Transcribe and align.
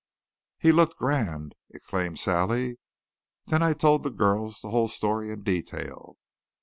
"He 0.57 0.71
looked 0.71 0.97
grand!" 0.97 1.53
exclaimed 1.69 2.17
Sally. 2.17 2.79
Then 3.45 3.61
I 3.61 3.73
told 3.73 4.01
the 4.01 4.09
girls 4.09 4.59
the 4.61 4.71
whole 4.71 4.87
story 4.87 5.29
in 5.29 5.43
detail. 5.43 6.17